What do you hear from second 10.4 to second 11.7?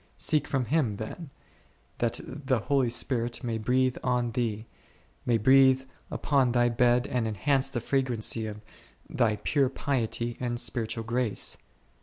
spiritual grace.